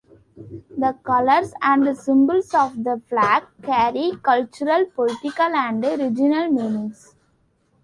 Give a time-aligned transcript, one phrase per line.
[0.75, 7.13] The colours and symbols of the flag carry cultural, political, and regional meanings.